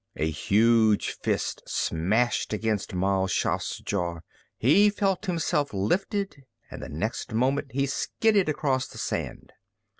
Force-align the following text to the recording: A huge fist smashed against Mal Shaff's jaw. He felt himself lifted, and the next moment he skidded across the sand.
A 0.15 0.31
huge 0.31 1.11
fist 1.21 1.61
smashed 1.67 2.53
against 2.53 2.95
Mal 2.95 3.27
Shaff's 3.27 3.77
jaw. 3.77 4.21
He 4.57 4.89
felt 4.89 5.27
himself 5.27 5.75
lifted, 5.75 6.43
and 6.71 6.81
the 6.81 6.89
next 6.89 7.33
moment 7.33 7.73
he 7.73 7.85
skidded 7.85 8.49
across 8.49 8.87
the 8.87 8.97
sand. 8.97 9.53